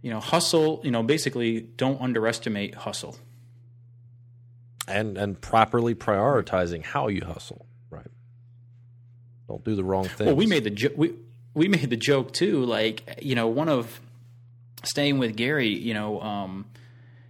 [0.03, 0.81] you know, hustle.
[0.85, 3.17] You know, basically, don't underestimate hustle.
[4.89, 7.67] And and properly prioritizing how you hustle.
[7.89, 8.11] Right.
[9.49, 10.27] Don't do the wrong thing.
[10.27, 11.15] Well, we made the jo- we
[11.55, 12.65] we made the joke too.
[12.65, 14.01] Like you know, one of
[14.83, 15.75] staying with Gary.
[15.75, 16.67] You know, um,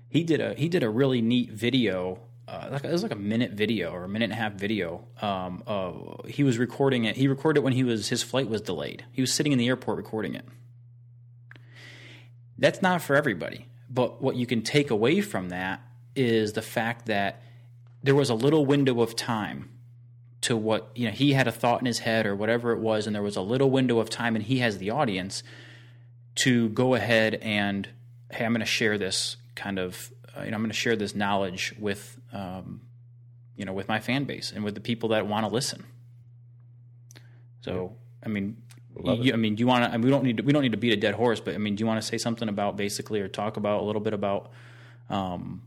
[0.08, 3.16] he did a he did a really neat video uh, like it was like a
[3.16, 5.04] minute video or a minute and a half video.
[5.20, 5.92] Um, uh,
[6.28, 7.16] he was recording it.
[7.16, 9.04] He recorded it when he was his flight was delayed.
[9.10, 10.44] He was sitting in the airport recording it.
[12.58, 15.80] That's not for everybody, but what you can take away from that
[16.14, 17.42] is the fact that
[18.02, 19.70] there was a little window of time
[20.42, 23.06] to what you know he had a thought in his head or whatever it was,
[23.06, 25.42] and there was a little window of time, and he has the audience
[26.36, 27.88] to go ahead and
[28.30, 30.12] hey, I'm going to share this kind of
[30.44, 32.82] you know, I'm going to share this knowledge with, um,
[33.56, 35.84] you know, with my fan base and with the people that want to listen.
[37.60, 38.62] So, I mean,
[39.04, 39.90] you, I mean, do you want to?
[39.90, 41.54] I mean, we don't need to, we don't need to beat a dead horse, but
[41.54, 44.00] I mean, do you want to say something about basically or talk about a little
[44.00, 44.52] bit about,
[45.10, 45.62] um,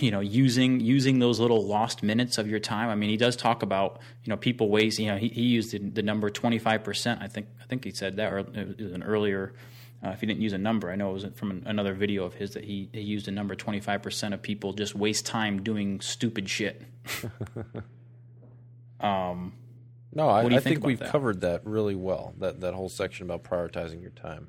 [0.00, 2.90] you know, using using those little lost minutes of your time?
[2.90, 4.98] I mean, he does talk about you know people waste.
[4.98, 7.22] You know, he, he used the, the number twenty five percent.
[7.22, 9.54] I think I think he said that or it was an earlier
[10.04, 12.34] uh, if he didn't use a number, I know it was from another video of
[12.34, 16.48] his that he, he used a number 25% of people just waste time doing stupid
[16.48, 16.82] shit.
[19.00, 19.54] um,
[20.14, 21.10] no, I, I think, think we've that?
[21.10, 22.34] covered that really well.
[22.38, 24.48] That that whole section about prioritizing your time.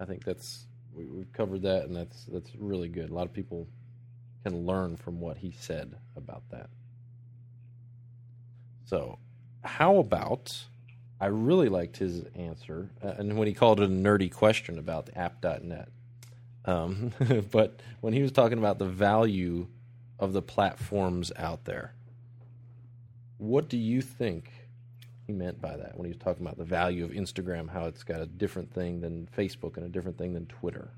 [0.00, 3.10] I think that's we, have covered that, and that's that's really good.
[3.10, 3.68] A lot of people
[4.44, 6.70] can learn from what he said about that.
[8.84, 9.18] So,
[9.62, 10.64] how about
[11.22, 15.06] I really liked his answer, uh, and when he called it a nerdy question about
[15.06, 15.88] the app.net.
[16.64, 17.12] Um,
[17.52, 19.68] but when he was talking about the value
[20.18, 21.94] of the platforms out there,
[23.38, 24.50] what do you think
[25.24, 28.02] he meant by that when he was talking about the value of Instagram, how it's
[28.02, 30.90] got a different thing than Facebook and a different thing than Twitter?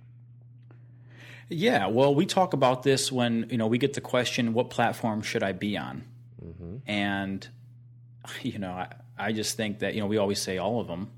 [1.51, 5.21] Yeah, well, we talk about this when you know we get the question, "What platform
[5.21, 6.05] should I be on?"
[6.43, 6.77] Mm-hmm.
[6.87, 7.47] And
[8.43, 11.11] you know, I, I just think that you know we always say all of them,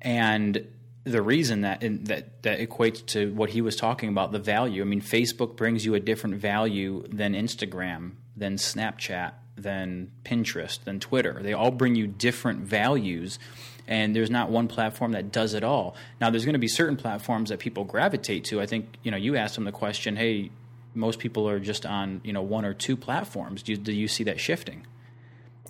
[0.00, 0.66] and
[1.04, 4.82] the reason that that that equates to what he was talking about the value.
[4.82, 11.00] I mean, Facebook brings you a different value than Instagram, than Snapchat, than Pinterest, than
[11.00, 11.40] Twitter.
[11.42, 13.40] They all bring you different values,
[13.88, 15.96] and there's not one platform that does it all.
[16.20, 18.60] Now, there's going to be certain platforms that people gravitate to.
[18.60, 20.50] I think you know you asked them the question, hey.
[20.94, 23.62] Most people are just on, you know, one or two platforms.
[23.62, 24.86] Do do you see that shifting?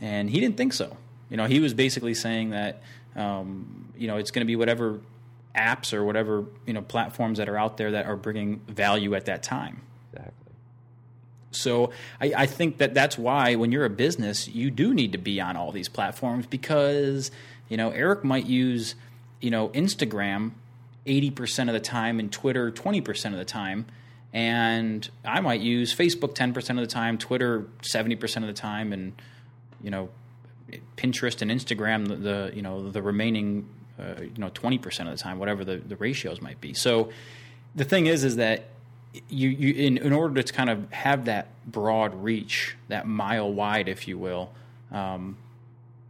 [0.01, 0.97] And he didn't think so.
[1.33, 2.83] You know, he was basically saying that
[3.17, 5.01] um, you know it's going to be whatever
[5.57, 9.25] apps or whatever you know platforms that are out there that are bringing value at
[9.25, 9.81] that time.
[10.13, 10.53] Exactly.
[11.53, 15.19] So I, I think that that's why when you're a business, you do need to
[15.19, 17.31] be on all these platforms because
[17.71, 18.95] you know Eric might use
[19.41, 20.51] you know Instagram
[21.07, 23.87] eighty percent of the time and Twitter twenty percent of the time
[24.35, 29.13] and I might use Facebook 10% of the time, Twitter 70% of the time, and
[29.83, 30.09] you know
[30.97, 35.17] Pinterest and Instagram the, the you know the remaining uh, you know twenty percent of
[35.17, 36.75] the time, whatever the, the ratios might be.
[36.75, 37.11] So
[37.75, 38.65] the thing is, is that
[39.29, 43.89] you, you in, in order to kind of have that broad reach, that mile wide,
[43.89, 44.51] if you will,
[44.91, 45.37] um,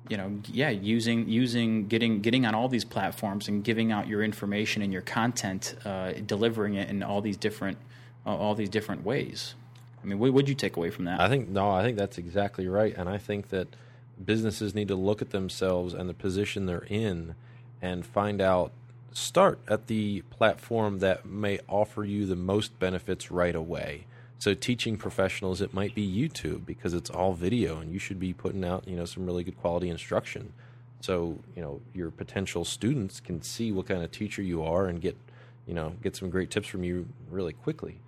[0.08, 4.22] you know, yeah, using using getting getting on all these platforms and giving out your
[4.22, 7.78] information and your content, uh, delivering it in all these different
[8.26, 9.54] uh, all these different ways.
[10.02, 11.20] I mean, what would you take away from that?
[11.20, 13.68] I think no, I think that's exactly right, and I think that
[14.24, 17.34] businesses need to look at themselves and the position they're in,
[17.80, 18.72] and find out.
[19.14, 24.06] Start at the platform that may offer you the most benefits right away.
[24.38, 28.32] So teaching professionals, it might be YouTube because it's all video, and you should be
[28.32, 30.52] putting out you know some really good quality instruction.
[31.00, 35.00] So you know your potential students can see what kind of teacher you are and
[35.00, 35.16] get
[35.66, 38.00] you know get some great tips from you really quickly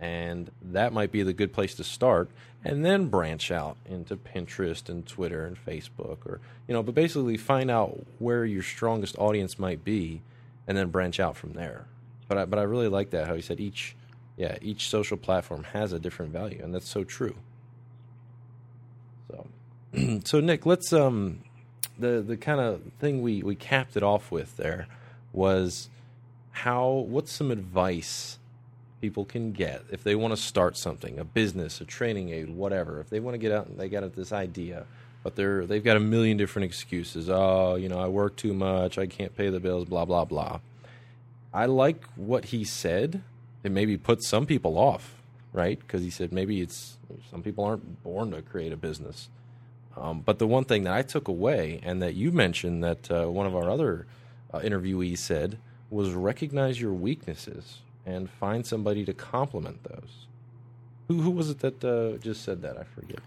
[0.00, 2.30] and that might be the good place to start
[2.64, 7.36] and then branch out into pinterest and twitter and facebook or you know but basically
[7.36, 10.22] find out where your strongest audience might be
[10.70, 11.86] and then branch out from there.
[12.28, 13.96] But i but i really like that how you said each
[14.36, 17.34] yeah each social platform has a different value and that's so true.
[19.28, 19.46] So
[20.24, 21.40] so nick let's um
[21.98, 24.86] the the kind of thing we we capped it off with there
[25.32, 25.88] was
[26.52, 28.38] how what's some advice
[29.00, 33.00] people can get if they want to start something, a business, a training aid, whatever.
[33.00, 34.86] If they want to get out and they got this idea,
[35.22, 37.28] but they're they've got a million different excuses.
[37.28, 40.60] Oh, you know, I work too much, I can't pay the bills, blah blah blah.
[41.52, 43.22] I like what he said.
[43.62, 45.20] It maybe puts some people off,
[45.52, 45.78] right?
[45.78, 46.96] Because he said maybe it's
[47.30, 49.28] some people aren't born to create a business.
[49.96, 53.26] Um, but the one thing that I took away, and that you mentioned, that uh,
[53.26, 54.06] one of our other
[54.54, 55.58] uh, interviewees said,
[55.90, 60.26] was recognize your weaknesses and find somebody to complement those.
[61.08, 62.76] Who who was it that uh, just said that?
[62.78, 63.18] I forget.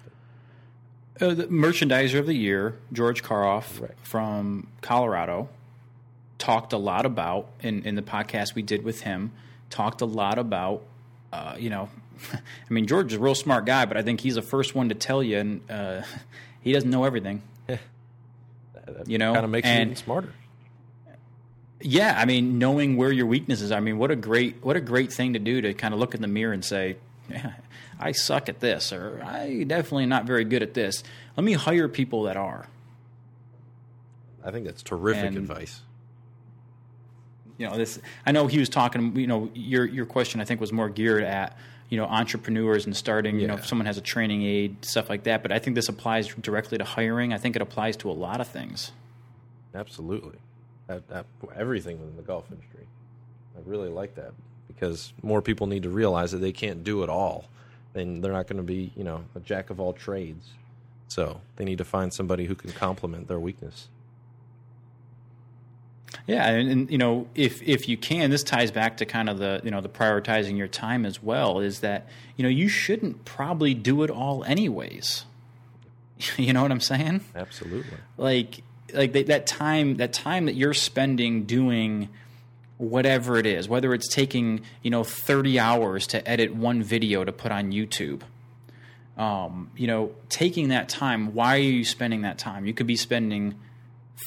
[1.21, 3.91] Uh, the merchandiser of the year, George Karoff Right.
[4.01, 5.47] from Colorado,
[6.39, 9.31] talked a lot about in, in the podcast we did with him.
[9.69, 10.81] Talked a lot about,
[11.31, 11.89] uh, you know,
[12.33, 14.89] I mean George is a real smart guy, but I think he's the first one
[14.89, 16.01] to tell you, and uh,
[16.61, 17.43] he doesn't know everything.
[19.07, 20.33] You know, kind of makes you and- even smarter.
[21.83, 23.71] Yeah, I mean, knowing where your weaknesses.
[23.71, 23.75] are.
[23.75, 26.15] I mean, what a great what a great thing to do to kind of look
[26.15, 26.95] in the mirror and say,
[27.29, 27.53] yeah,
[27.99, 31.03] "I suck at this," or "I definitely not very good at this."
[31.35, 32.67] Let me hire people that are.
[34.43, 35.81] I think that's terrific and- advice.
[37.57, 37.99] You know, this.
[38.25, 39.15] I know he was talking.
[39.15, 41.55] You know, your your question I think was more geared at
[41.89, 43.39] you know entrepreneurs and starting.
[43.39, 45.43] You know, if someone has a training aid, stuff like that.
[45.43, 47.31] But I think this applies directly to hiring.
[47.31, 48.91] I think it applies to a lot of things.
[49.75, 50.39] Absolutely,
[50.87, 51.25] that, that,
[51.55, 52.87] everything within the golf industry.
[53.55, 54.33] I really like that
[54.67, 57.45] because more people need to realize that they can't do it all.
[57.95, 60.49] and they're not going to be, you know, a jack of all trades.
[61.07, 63.87] So they need to find somebody who can complement their weakness.
[66.25, 69.39] Yeah, and, and you know, if if you can, this ties back to kind of
[69.39, 71.59] the you know the prioritizing your time as well.
[71.59, 72.07] Is that
[72.37, 75.25] you know you shouldn't probably do it all anyways.
[76.37, 77.21] you know what I'm saying?
[77.35, 77.97] Absolutely.
[78.17, 78.63] Like
[78.93, 82.09] like that, that time that time that you're spending doing
[82.77, 87.31] whatever it is, whether it's taking you know 30 hours to edit one video to
[87.31, 88.21] put on YouTube.
[89.17, 92.65] Um, you know, taking that time, why are you spending that time?
[92.65, 93.55] You could be spending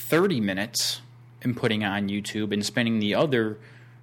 [0.09, 1.01] 30 minutes
[1.43, 3.59] and putting on YouTube and spending the other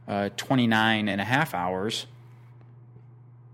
[0.07, 2.05] uh, 29 and a half hours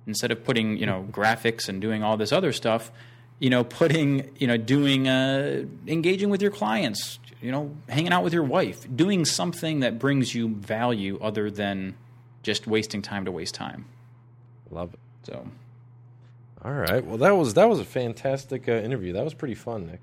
[0.07, 2.91] instead of putting, you know, graphics and doing all this other stuff,
[3.39, 8.23] you know, putting, you know, doing, uh, engaging with your clients, you know, hanging out
[8.23, 11.95] with your wife, doing something that brings you value other than
[12.43, 13.85] just wasting time to waste time.
[14.69, 14.99] Love it.
[15.23, 15.47] So,
[16.63, 17.05] All right.
[17.05, 19.13] Well, that was that was a fantastic uh, interview.
[19.13, 20.01] That was pretty fun, Nick.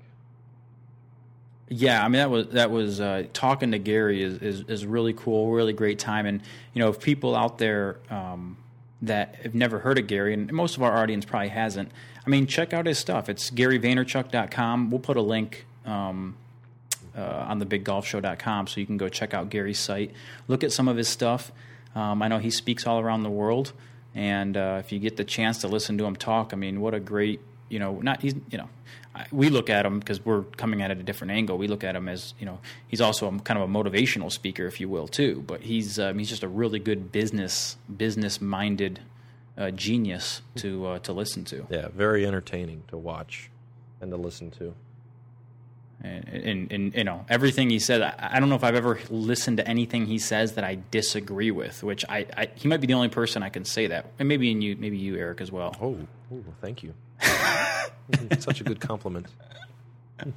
[1.69, 5.13] Yeah, I mean that was that was uh, talking to Gary is, is is really
[5.13, 6.41] cool, really great time, and
[6.73, 8.57] you know if people out there um,
[9.01, 11.91] that have never heard of Gary, and most of our audience probably hasn't,
[12.27, 13.29] I mean check out his stuff.
[13.29, 14.89] It's GaryVaynerchuk.com.
[14.91, 16.35] We'll put a link um,
[17.17, 20.11] uh, on the BigGolfShow.com so you can go check out Gary's site,
[20.49, 21.53] look at some of his stuff.
[21.95, 23.71] Um, I know he speaks all around the world,
[24.13, 26.93] and uh, if you get the chance to listen to him talk, I mean what
[26.93, 28.69] a great you know not he's you know
[29.31, 31.57] we look at him because we're coming at it a different angle.
[31.57, 32.59] We look at him as you know
[32.89, 35.43] he's also a, kind of a motivational speaker, if you will, too.
[35.47, 38.99] But he's um, he's just a really good business business minded
[39.57, 41.65] uh, genius to uh, to listen to.
[41.69, 43.49] Yeah, very entertaining to watch
[44.01, 44.73] and to listen to.
[46.03, 48.01] And, and, and you know everything he said.
[48.03, 51.49] I, I don't know if I've ever listened to anything he says that I disagree
[51.49, 51.83] with.
[51.83, 54.51] Which I, I he might be the only person I can say that, and maybe
[54.51, 55.75] in you, maybe you, Eric, as well.
[55.81, 55.97] Oh,
[56.31, 56.93] oh thank you.
[58.39, 59.27] Such a good compliment.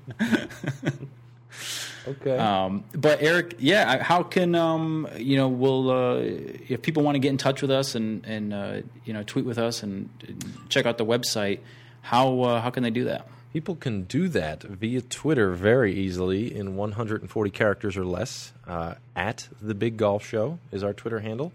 [2.10, 2.36] Okay.
[2.36, 5.48] Um, but Eric, yeah, how can um, you know?
[5.48, 9.12] We'll uh, if people want to get in touch with us and and uh, you
[9.12, 11.60] know tweet with us and, and check out the website.
[12.02, 13.26] How uh, how can they do that?
[13.52, 18.52] People can do that via Twitter very easily in 140 characters or less.
[18.66, 21.52] Uh, at the Big Golf Show is our Twitter handle.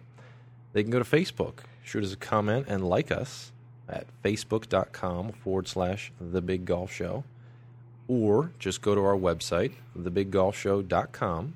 [0.74, 3.54] They can go to Facebook, shoot us a comment, and like us
[3.88, 7.24] at facebook.com forward slash the Big Golf Show.
[8.08, 11.56] Or just go to our website, thebiggolfshow.com.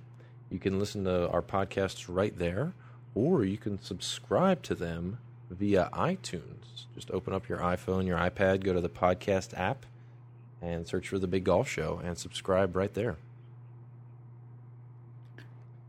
[0.50, 2.74] You can listen to our podcasts right there,
[3.14, 5.20] or you can subscribe to them
[5.50, 6.86] via iTunes.
[6.96, 9.86] Just open up your iPhone, your iPad, go to the podcast app,
[10.62, 13.18] and search for the Big Golf Show and subscribe right there.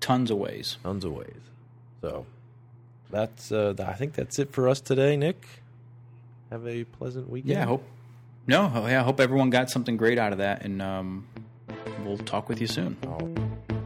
[0.01, 0.77] Tons of ways.
[0.83, 1.41] Tons of ways.
[2.01, 2.27] So
[3.11, 5.47] that's uh, I think that's it for us today, Nick.
[6.51, 7.51] Have a pleasant weekend.
[7.51, 7.85] Yeah, I hope.
[8.47, 11.27] No, yeah, I hope everyone got something great out of that, and um,
[12.05, 12.97] we'll talk with you soon.
[13.07, 13.80] Oh.